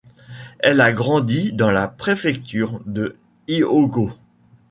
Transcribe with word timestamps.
Elle 0.57 0.81
a 0.81 0.91
grandi 0.91 1.53
dans 1.53 1.69
la 1.69 1.87
préfecture 1.87 2.81
de 2.87 3.17
Hyōgo. 3.47 4.11